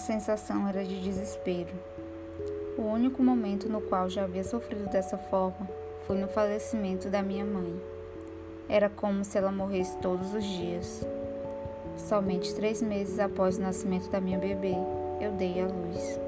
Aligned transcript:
sensação 0.00 0.66
era 0.66 0.84
de 0.84 1.00
desespero. 1.00 1.72
O 2.76 2.82
único 2.82 3.22
momento 3.22 3.68
no 3.68 3.80
qual 3.80 4.08
já 4.08 4.24
havia 4.24 4.42
sofrido 4.42 4.88
dessa 4.88 5.16
forma 5.16 5.68
foi 6.06 6.16
no 6.16 6.26
falecimento 6.26 7.08
da 7.08 7.22
minha 7.22 7.44
mãe. 7.44 7.80
Era 8.68 8.88
como 8.88 9.24
se 9.24 9.36
ela 9.36 9.52
morresse 9.52 9.96
todos 9.98 10.34
os 10.34 10.44
dias. 10.44 11.06
Somente 11.96 12.54
três 12.54 12.80
meses 12.80 13.18
após 13.18 13.58
o 13.58 13.62
nascimento 13.62 14.08
da 14.10 14.20
minha 14.20 14.38
bebê, 14.38 14.74
eu 15.20 15.32
dei 15.32 15.60
à 15.60 15.66
luz. 15.66 16.18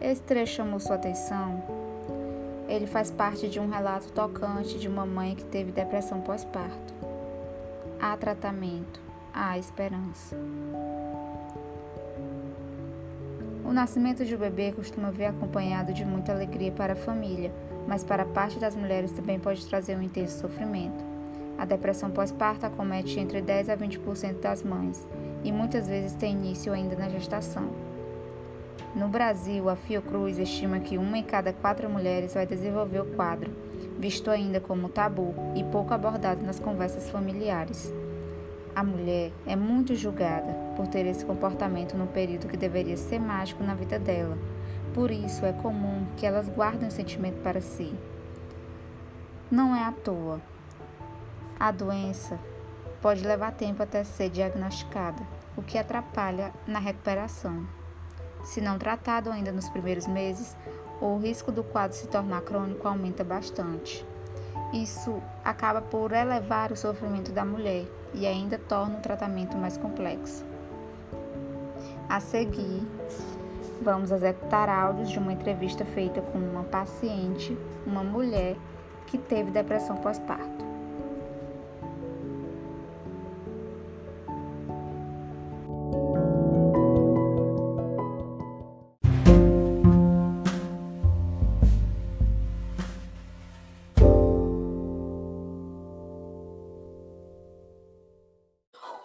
Esse 0.00 0.22
trecho 0.22 0.54
chamou 0.56 0.80
sua 0.80 0.96
atenção? 0.96 1.62
Ele 2.68 2.86
faz 2.86 3.10
parte 3.10 3.48
de 3.48 3.60
um 3.60 3.68
relato 3.68 4.10
tocante 4.12 4.78
de 4.78 4.88
uma 4.88 5.04
mãe 5.04 5.34
que 5.34 5.44
teve 5.44 5.72
depressão 5.72 6.20
pós-parto. 6.20 6.94
Há 8.00 8.16
tratamento, 8.16 9.00
há 9.34 9.58
esperança. 9.58 10.36
O 13.70 13.72
nascimento 13.72 14.24
de 14.24 14.34
um 14.34 14.38
bebê 14.38 14.72
costuma 14.72 15.12
vir 15.12 15.26
acompanhado 15.26 15.92
de 15.92 16.04
muita 16.04 16.32
alegria 16.32 16.72
para 16.72 16.94
a 16.94 16.96
família, 16.96 17.52
mas 17.86 18.02
para 18.02 18.24
parte 18.24 18.58
das 18.58 18.74
mulheres 18.74 19.12
também 19.12 19.38
pode 19.38 19.64
trazer 19.64 19.96
um 19.96 20.02
intenso 20.02 20.40
sofrimento. 20.40 21.04
A 21.56 21.64
depressão 21.64 22.10
pós-parto 22.10 22.66
acomete 22.66 23.20
entre 23.20 23.40
10 23.40 23.68
a 23.68 23.76
20% 23.76 24.40
das 24.40 24.64
mães 24.64 25.06
e 25.44 25.52
muitas 25.52 25.86
vezes 25.86 26.14
tem 26.14 26.32
início 26.32 26.72
ainda 26.72 26.96
na 26.96 27.08
gestação. 27.08 27.70
No 28.92 29.06
Brasil, 29.06 29.68
a 29.68 29.76
Fiocruz 29.76 30.36
estima 30.36 30.80
que 30.80 30.98
uma 30.98 31.18
em 31.18 31.22
cada 31.22 31.52
quatro 31.52 31.88
mulheres 31.88 32.34
vai 32.34 32.48
desenvolver 32.48 33.02
o 33.02 33.14
quadro, 33.14 33.52
visto 34.00 34.32
ainda 34.32 34.58
como 34.58 34.88
tabu 34.88 35.32
e 35.54 35.62
pouco 35.62 35.94
abordado 35.94 36.44
nas 36.44 36.58
conversas 36.58 37.08
familiares. 37.08 37.94
A 38.74 38.84
mulher 38.84 39.32
é 39.46 39.56
muito 39.56 39.94
julgada 39.94 40.54
por 40.76 40.86
ter 40.86 41.04
esse 41.06 41.24
comportamento 41.24 41.96
no 41.96 42.06
período 42.06 42.46
que 42.46 42.56
deveria 42.56 42.96
ser 42.96 43.18
mágico 43.18 43.64
na 43.64 43.74
vida 43.74 43.98
dela. 43.98 44.38
Por 44.94 45.10
isso 45.10 45.44
é 45.44 45.52
comum 45.52 46.06
que 46.16 46.24
elas 46.24 46.48
guardem 46.48 46.88
o 46.88 46.92
sentimento 46.92 47.42
para 47.42 47.60
si. 47.60 47.92
Não 49.50 49.74
é 49.74 49.82
à 49.82 49.92
toa. 49.92 50.40
A 51.58 51.70
doença 51.72 52.38
pode 53.02 53.26
levar 53.26 53.52
tempo 53.52 53.82
até 53.82 54.04
ser 54.04 54.30
diagnosticada, 54.30 55.22
o 55.56 55.62
que 55.62 55.76
atrapalha 55.76 56.52
na 56.66 56.78
recuperação. 56.78 57.66
Se 58.44 58.60
não 58.60 58.78
tratado 58.78 59.30
ainda 59.30 59.52
nos 59.52 59.68
primeiros 59.68 60.06
meses, 60.06 60.56
o 61.00 61.18
risco 61.18 61.50
do 61.50 61.64
quadro 61.64 61.96
se 61.96 62.06
tornar 62.08 62.42
crônico 62.42 62.86
aumenta 62.86 63.24
bastante. 63.24 64.06
Isso 64.72 65.20
acaba 65.50 65.82
por 65.82 66.12
elevar 66.12 66.72
o 66.72 66.76
sofrimento 66.76 67.32
da 67.32 67.44
mulher 67.44 67.84
e 68.14 68.26
ainda 68.26 68.58
torna 68.58 68.98
o 68.98 69.00
tratamento 69.00 69.56
mais 69.56 69.76
complexo. 69.76 70.44
A 72.08 72.20
seguir, 72.20 72.82
vamos 73.82 74.10
executar 74.10 74.68
áudios 74.68 75.10
de 75.10 75.18
uma 75.18 75.32
entrevista 75.32 75.84
feita 75.84 76.20
com 76.20 76.38
uma 76.38 76.64
paciente, 76.64 77.56
uma 77.86 78.02
mulher 78.02 78.56
que 79.06 79.18
teve 79.18 79.50
depressão 79.50 79.96
pós-parto. 79.96 80.69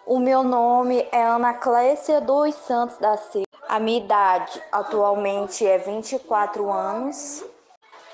O 0.06 0.20
meu 0.20 0.44
nome 0.44 1.04
é 1.10 1.20
Ana 1.20 1.52
Clécia 1.52 2.20
dos 2.20 2.54
Santos 2.54 2.96
da 2.98 3.16
Silva. 3.16 3.44
A 3.68 3.80
minha 3.80 3.98
idade 3.98 4.62
atualmente 4.70 5.66
é 5.66 5.78
24 5.78 6.70
anos. 6.70 7.44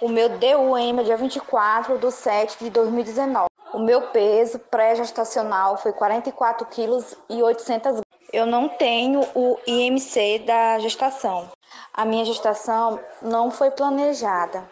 O 0.01 0.09
meu 0.09 0.31
DUM 0.31 1.01
é 1.01 1.03
dia 1.03 1.19
24 1.19 1.99
de 1.99 2.11
7 2.11 2.65
de 2.65 2.71
2019. 2.71 3.47
O 3.75 3.79
meu 3.79 4.09
peso 4.09 4.59
pré-gestacional 4.59 5.77
foi 5.77 5.93
44 5.93 6.67
quilos 6.69 7.15
e 7.29 7.43
800 7.43 8.01
Eu 8.33 8.47
não 8.47 8.71
tenho 8.71 9.21
o 9.35 9.59
IMC 9.67 10.45
da 10.47 10.79
gestação. 10.79 11.51
A 11.93 12.07
minha 12.07 12.25
gestação 12.25 12.99
não 13.21 13.51
foi 13.51 13.71
planejada. 13.71 14.65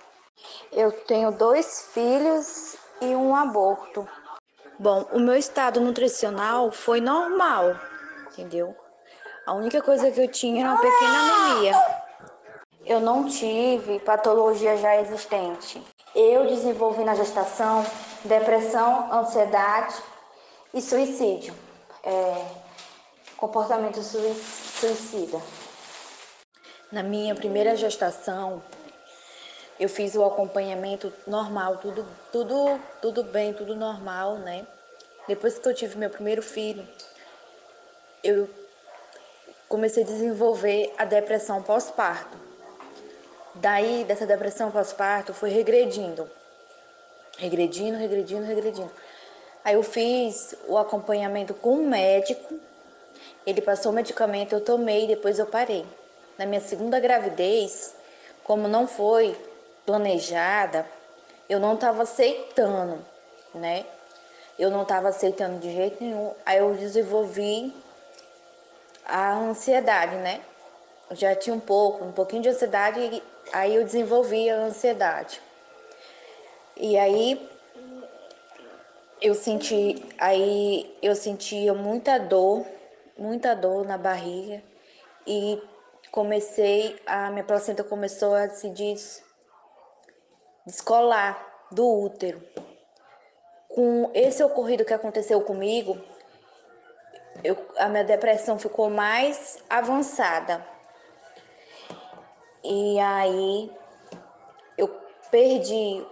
Eu 0.72 0.91
tenho 0.91 1.30
dois 1.30 1.91
filhos 1.92 2.76
e 2.98 3.14
um 3.14 3.36
aborto. 3.36 4.09
Bom, 4.82 5.06
o 5.12 5.20
meu 5.20 5.36
estado 5.36 5.78
nutricional 5.78 6.70
foi 6.72 7.02
normal, 7.02 7.76
entendeu? 8.32 8.74
A 9.44 9.52
única 9.52 9.82
coisa 9.82 10.10
que 10.10 10.18
eu 10.18 10.26
tinha 10.26 10.62
era 10.62 10.72
uma 10.72 10.80
pequena 10.80 11.18
anemia. 11.18 11.84
Eu 12.86 12.98
não 12.98 13.28
tive 13.28 13.98
patologia 13.98 14.78
já 14.78 14.96
existente. 14.96 15.86
Eu 16.14 16.46
desenvolvi 16.46 17.04
na 17.04 17.14
gestação 17.14 17.84
depressão, 18.24 19.12
ansiedade 19.12 19.96
e 20.72 20.80
suicídio. 20.80 21.52
É, 22.02 22.47
comportamento 23.36 24.02
suicida. 24.02 25.42
Na 26.91 27.02
minha 27.02 27.34
primeira 27.34 27.76
gestação, 27.76 28.62
eu 29.80 29.88
fiz 29.88 30.14
o 30.14 30.22
acompanhamento 30.22 31.10
normal, 31.26 31.78
tudo, 31.78 32.06
tudo, 32.30 32.78
tudo 33.00 33.24
bem, 33.24 33.54
tudo 33.54 33.74
normal, 33.74 34.36
né? 34.36 34.66
Depois 35.26 35.58
que 35.58 35.66
eu 35.66 35.74
tive 35.74 35.96
meu 35.96 36.10
primeiro 36.10 36.42
filho, 36.42 36.86
eu 38.22 38.46
comecei 39.66 40.02
a 40.02 40.06
desenvolver 40.06 40.92
a 40.98 41.06
depressão 41.06 41.62
pós-parto. 41.62 42.36
Daí, 43.54 44.04
dessa 44.04 44.26
depressão 44.26 44.70
pós-parto, 44.70 45.32
foi 45.32 45.48
regredindo. 45.48 46.30
Regredindo, 47.38 47.97
regredindo, 47.97 48.44
regredindo. 48.44 48.91
Aí 49.64 49.76
eu 49.76 49.82
fiz 49.82 50.54
o 50.68 50.76
acompanhamento 50.76 51.54
com 51.54 51.76
um 51.76 51.88
médico. 51.88 52.60
Ele 53.47 53.62
passou 53.62 53.92
o 53.92 53.94
medicamento, 53.94 54.52
eu 54.52 54.60
tomei, 54.60 55.06
depois 55.06 55.38
eu 55.38 55.47
parei. 55.47 55.86
Na 56.36 56.44
minha 56.44 56.60
segunda 56.60 57.00
gravidez, 57.00 57.94
como 58.44 58.68
não 58.68 58.86
foi 58.86 59.34
planejada, 59.86 60.86
eu 61.48 61.58
não 61.58 61.74
estava 61.74 62.02
aceitando, 62.02 63.04
né? 63.54 63.84
Eu 64.58 64.70
não 64.70 64.82
estava 64.82 65.08
aceitando 65.08 65.58
de 65.58 65.72
jeito 65.72 66.02
nenhum. 66.02 66.34
Aí 66.44 66.58
eu 66.58 66.74
desenvolvi 66.74 67.74
a 69.04 69.32
ansiedade, 69.34 70.16
né? 70.16 70.41
Eu 71.08 71.16
já 71.16 71.34
tinha 71.34 71.54
um 71.54 71.60
pouco, 71.60 72.04
um 72.04 72.12
pouquinho 72.12 72.42
de 72.42 72.50
ansiedade, 72.50 73.22
aí 73.52 73.74
eu 73.74 73.84
desenvolvi 73.84 74.48
a 74.48 74.56
ansiedade. 74.56 75.41
E 76.76 76.97
aí 76.97 77.50
eu 79.20 79.34
senti, 79.34 80.02
aí 80.18 80.97
eu 81.02 81.14
sentia 81.14 81.74
muita 81.74 82.18
dor, 82.18 82.64
muita 83.18 83.54
dor 83.54 83.84
na 83.86 83.98
barriga 83.98 84.62
e 85.26 85.60
comecei, 86.10 86.98
a 87.06 87.30
minha 87.30 87.44
placenta 87.44 87.84
começou 87.84 88.34
a 88.34 88.48
se 88.48 88.70
des, 88.70 89.22
descolar 90.70 91.66
do 91.70 91.86
útero. 91.86 92.41
Com 93.69 94.10
esse 94.14 94.42
ocorrido 94.42 94.84
que 94.84 94.94
aconteceu 94.94 95.41
comigo, 95.42 95.98
eu, 97.42 97.56
a 97.76 97.88
minha 97.88 98.04
depressão 98.04 98.58
ficou 98.58 98.91
mais 98.91 99.59
avançada. 99.69 100.64
E 102.62 102.98
aí 103.00 103.72
eu 104.76 104.89
perdi 105.30 106.04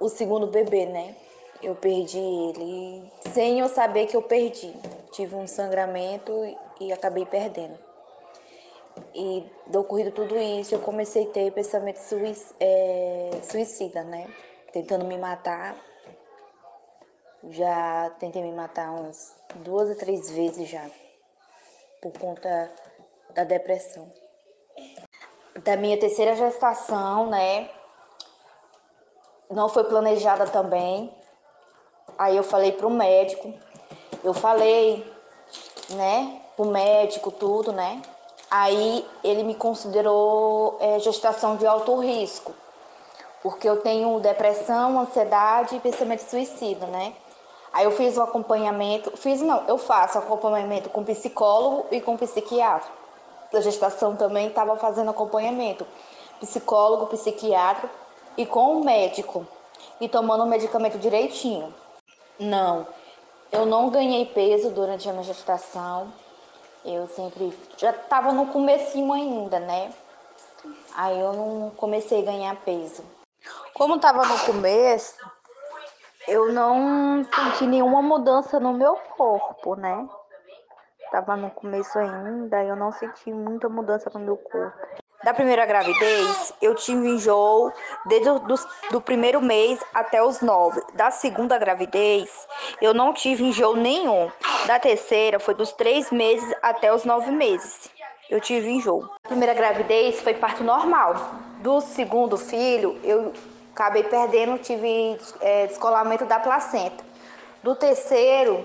o 0.00 0.08
segundo 0.08 0.46
bebê, 0.46 0.86
né? 0.86 1.16
Eu 1.62 1.74
perdi 1.74 2.18
ele 2.18 3.12
sem 3.32 3.60
eu 3.60 3.68
saber 3.68 4.06
que 4.06 4.16
eu 4.16 4.22
perdi. 4.22 4.72
Tive 5.12 5.34
um 5.34 5.46
sangramento 5.46 6.32
e 6.80 6.92
acabei 6.92 7.24
perdendo. 7.24 7.78
E 9.14 9.48
do 9.66 9.80
ocorrido 9.80 10.10
tudo 10.10 10.36
isso, 10.36 10.74
eu 10.74 10.80
comecei 10.80 11.24
a 11.24 11.30
ter 11.30 11.52
pensamento 11.52 11.98
é, 12.60 13.30
suicida, 13.42 14.02
né? 14.02 14.28
Tentando 14.72 15.04
me 15.04 15.16
matar. 15.16 15.76
Já 17.50 18.10
tentei 18.18 18.42
me 18.42 18.52
matar 18.52 18.90
umas 18.90 19.34
duas 19.56 19.88
ou 19.88 19.96
três 19.96 20.30
vezes 20.30 20.68
já. 20.68 20.84
Por 22.00 22.12
conta 22.18 22.72
da 23.34 23.44
depressão. 23.44 24.10
Da 25.62 25.76
minha 25.76 25.98
terceira 25.98 26.34
gestação, 26.34 27.26
né? 27.26 27.70
Não 29.50 29.68
foi 29.68 29.84
planejada 29.84 30.46
também. 30.46 31.14
Aí 32.18 32.36
eu 32.36 32.42
falei 32.42 32.72
pro 32.72 32.90
médico. 32.90 33.52
Eu 34.22 34.34
falei, 34.34 35.08
né? 35.90 36.42
Pro 36.56 36.66
médico, 36.66 37.30
tudo, 37.30 37.72
né? 37.72 38.00
Aí 38.50 39.04
ele 39.22 39.42
me 39.42 39.54
considerou 39.54 40.76
é, 40.80 40.98
gestação 40.98 41.56
de 41.56 41.66
alto 41.66 41.96
risco, 41.96 42.54
porque 43.42 43.68
eu 43.68 43.80
tenho 43.80 44.20
depressão, 44.20 44.98
ansiedade 45.00 45.76
e 45.76 45.80
pensamento 45.80 46.20
suicida, 46.20 46.86
né? 46.86 47.14
Aí 47.72 47.84
eu 47.84 47.90
fiz 47.90 48.16
o 48.16 48.22
acompanhamento, 48.22 49.16
fiz 49.16 49.42
não, 49.42 49.64
eu 49.66 49.76
faço 49.76 50.16
acompanhamento 50.16 50.88
com 50.90 51.02
psicólogo 51.02 51.86
e 51.90 52.00
com 52.00 52.16
psiquiatra. 52.16 52.88
Da 53.52 53.60
gestação 53.60 54.14
também 54.14 54.46
estava 54.46 54.76
fazendo 54.76 55.10
acompanhamento, 55.10 55.86
psicólogo, 56.40 57.06
psiquiatra 57.06 57.90
e 58.36 58.46
com 58.46 58.76
o 58.76 58.84
médico 58.84 59.46
e 60.00 60.08
tomando 60.08 60.44
o 60.44 60.46
medicamento 60.46 60.98
direitinho. 60.98 61.74
Não, 62.38 62.86
eu 63.50 63.64
não 63.66 63.90
ganhei 63.90 64.26
peso 64.26 64.70
durante 64.70 65.08
a 65.08 65.12
minha 65.12 65.24
gestação. 65.24 66.12
Eu 66.84 67.06
sempre 67.08 67.56
já 67.78 67.90
estava 67.90 68.30
no 68.32 68.46
comecinho 68.48 69.12
ainda, 69.12 69.58
né? 69.58 69.92
Aí 70.94 71.18
eu 71.18 71.32
não 71.32 71.70
comecei 71.70 72.20
a 72.20 72.24
ganhar 72.24 72.56
peso. 72.56 73.02
Como 73.72 73.96
estava 73.96 74.24
no 74.26 74.38
começo, 74.40 75.16
eu 76.28 76.52
não 76.52 77.24
senti 77.24 77.66
nenhuma 77.66 78.02
mudança 78.02 78.60
no 78.60 78.72
meu 78.72 78.96
corpo, 79.16 79.74
né? 79.74 80.08
Tava 81.10 81.36
no 81.36 81.50
começo 81.50 81.98
ainda, 81.98 82.62
eu 82.62 82.76
não 82.76 82.92
senti 82.92 83.32
muita 83.32 83.68
mudança 83.68 84.10
no 84.12 84.20
meu 84.20 84.36
corpo. 84.36 85.03
Da 85.24 85.32
primeira 85.32 85.64
gravidez, 85.64 86.52
eu 86.60 86.74
tive 86.74 87.08
enjoo 87.08 87.72
desde 88.04 88.28
o 88.28 88.38
do, 88.40 88.54
do 88.90 89.00
primeiro 89.00 89.40
mês 89.40 89.80
até 89.94 90.22
os 90.22 90.42
nove. 90.42 90.82
Da 90.92 91.10
segunda 91.10 91.56
gravidez, 91.56 92.28
eu 92.78 92.92
não 92.92 93.10
tive 93.14 93.42
enjoo 93.42 93.74
nenhum. 93.74 94.30
Da 94.66 94.78
terceira, 94.78 95.40
foi 95.40 95.54
dos 95.54 95.72
três 95.72 96.10
meses 96.10 96.54
até 96.60 96.92
os 96.94 97.06
nove 97.06 97.30
meses. 97.30 97.88
Eu 98.28 98.38
tive 98.38 98.68
enjoo. 98.68 99.08
A 99.24 99.28
primeira 99.28 99.54
gravidez 99.54 100.20
foi 100.20 100.34
parto 100.34 100.62
normal. 100.62 101.14
Do 101.60 101.80
segundo 101.80 102.36
filho, 102.36 103.00
eu 103.02 103.32
acabei 103.72 104.02
perdendo, 104.02 104.58
tive 104.58 105.18
é, 105.40 105.66
descolamento 105.68 106.26
da 106.26 106.38
placenta. 106.38 107.02
Do 107.62 107.74
terceiro, 107.74 108.62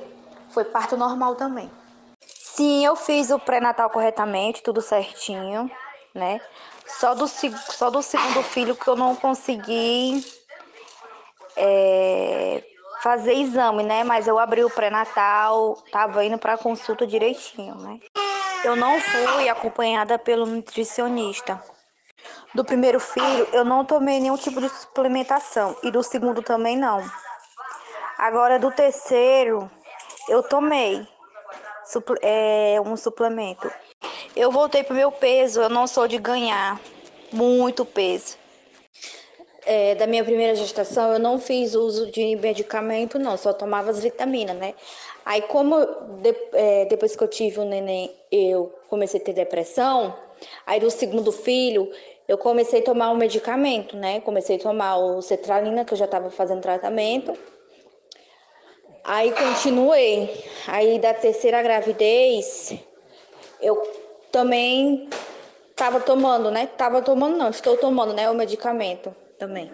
foi 0.50 0.66
parto 0.66 0.98
normal 0.98 1.36
também. 1.36 1.72
Sim, 2.20 2.86
eu 2.86 2.98
fiz 2.98 3.32
o 3.32 3.40
pré-natal 3.40 3.90
corretamente, 3.90 4.62
tudo 4.62 4.82
certinho, 4.82 5.72
né? 6.14 6.42
Só 6.86 7.14
do, 7.14 7.28
só 7.28 7.90
do 7.90 8.02
segundo 8.02 8.44
filho 8.44 8.76
que 8.76 8.88
eu 8.88 8.96
não 8.96 9.16
consegui 9.16 10.26
é, 11.56 12.64
fazer 13.02 13.34
exame, 13.34 13.84
né? 13.84 14.04
Mas 14.04 14.28
eu 14.28 14.40
abri 14.40 14.64
o 14.64 14.70
pré-natal, 14.70 15.78
tava 15.92 16.24
indo 16.26 16.38
para 16.38 16.58
consulta 16.58 17.06
direitinho, 17.06 17.76
né? 17.76 18.00
Eu 18.64 18.76
não 18.76 19.00
fui 19.00 19.48
acompanhada 19.48 20.18
pelo 20.20 20.46
nutricionista. 20.46 21.62
Do 22.54 22.66
primeiro 22.66 23.00
filho, 23.00 23.48
eu 23.54 23.64
não 23.64 23.86
tomei 23.86 24.20
nenhum 24.20 24.36
tipo 24.36 24.60
de 24.60 24.70
suplementação 24.70 25.78
e 25.84 25.92
do 25.92 26.04
segundo 26.04 26.42
também 26.42 26.76
não. 26.76 27.04
Agora, 28.18 28.60
do 28.60 28.72
terceiro, 28.72 29.70
eu 30.28 30.44
tomei 30.44 31.08
é, 32.22 32.82
um 32.86 32.98
suplemento. 32.98 33.72
Eu 34.40 34.52
voltei 34.52 34.86
pro 34.86 34.96
meu 34.96 35.12
peso, 35.12 35.60
eu 35.60 35.68
não 35.68 35.86
sou 35.86 36.08
de 36.08 36.18
ganhar 36.18 36.80
muito 37.30 37.84
peso. 37.84 38.38
É, 39.66 39.96
da 39.96 40.08
minha 40.08 40.24
primeira 40.24 40.56
gestação, 40.56 41.12
eu 41.12 41.20
não 41.20 41.38
fiz 41.38 41.76
uso 41.76 42.10
de 42.10 42.38
medicamento, 42.38 43.20
não, 43.20 43.36
só 43.36 43.52
tomava 43.52 43.92
as 43.92 44.00
vitaminas, 44.00 44.56
né? 44.56 44.76
Aí, 45.26 45.42
como 45.42 45.86
de, 46.22 46.34
é, 46.54 46.86
depois 46.86 47.18
que 47.18 47.22
eu 47.22 47.28
tive 47.28 47.60
o 47.60 47.66
neném, 47.66 48.16
eu 48.32 48.74
comecei 48.88 49.20
a 49.20 49.24
ter 49.26 49.34
depressão, 49.34 50.16
aí 50.66 50.80
do 50.80 50.90
segundo 50.90 51.34
filho, 51.34 51.92
eu 52.26 52.38
comecei 52.38 52.80
a 52.80 52.84
tomar 52.86 53.12
um 53.12 53.18
medicamento, 53.18 53.98
né? 53.98 54.22
Comecei 54.22 54.56
a 54.56 54.60
tomar 54.60 54.96
o 55.00 55.22
cetralina, 55.22 55.84
que 55.84 55.92
eu 55.92 55.98
já 55.98 56.06
estava 56.06 56.30
fazendo 56.30 56.62
tratamento. 56.62 57.38
Aí 59.04 59.34
continuei. 59.34 60.46
Aí 60.66 60.98
da 60.98 61.14
terceira 61.14 61.62
gravidez, 61.62 62.74
eu 63.62 64.09
também 64.32 65.10
estava 65.72 66.00
tomando, 66.00 66.52
né? 66.52 66.68
Tava 66.68 67.02
tomando, 67.02 67.38
não, 67.38 67.50
estou 67.50 67.78
tomando, 67.78 68.14
né? 68.14 68.30
O 68.30 68.36
medicamento 68.36 69.16
também. 69.38 69.72